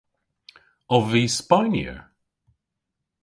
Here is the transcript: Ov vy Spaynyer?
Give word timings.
Ov 0.97 1.03
vy 1.11 1.23
Spaynyer? 1.37 1.97